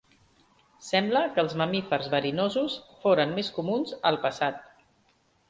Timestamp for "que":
1.35-1.43